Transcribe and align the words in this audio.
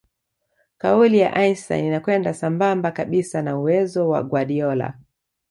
kauli 0.77 1.19
ya 1.19 1.33
Einstein 1.35 1.85
inakwenda 1.85 2.33
sambamba 2.33 2.91
kabisa 2.91 3.41
na 3.41 3.57
uwezo 3.57 4.09
wa 4.09 4.23
Guardiola 4.23 4.93